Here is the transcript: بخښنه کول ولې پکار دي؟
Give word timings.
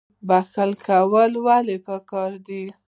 بخښنه 0.27 0.75
کول 0.85 1.31
ولې 1.45 1.77
پکار 1.85 2.31
دي؟ 2.47 2.63